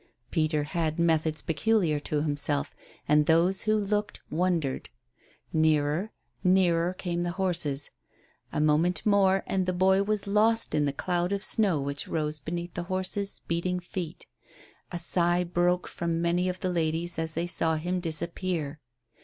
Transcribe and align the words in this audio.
Peter 0.31 0.63
had 0.63 0.97
methods 0.97 1.43
peculiar 1.43 1.99
to 1.99 2.23
himself, 2.23 2.73
and 3.07 3.27
those 3.27 3.61
who 3.61 3.77
looked 3.77 4.19
wondered. 4.31 4.89
Nearer 5.53 6.11
nearer 6.43 6.95
came 6.95 7.21
the 7.21 7.33
horses. 7.33 7.91
A 8.51 8.59
moment 8.59 9.05
more 9.05 9.43
and 9.45 9.67
the 9.67 9.73
boy 9.73 10.01
was 10.01 10.25
lost 10.25 10.73
in 10.73 10.85
the 10.85 10.91
cloud 10.91 11.31
of 11.31 11.43
snow 11.43 11.79
which 11.79 12.07
rose 12.07 12.39
beneath 12.39 12.73
the 12.73 12.85
horses' 12.89 13.31
speeding 13.33 13.79
feet. 13.79 14.25
A 14.91 14.97
sigh 14.97 15.43
broke 15.43 15.87
from 15.87 16.19
many 16.19 16.49
of 16.49 16.61
the 16.61 16.71
ladies 16.71 17.19
as 17.19 17.35
they 17.35 17.45
saw 17.45 17.75
him 17.75 17.99
disappear. 17.99 18.79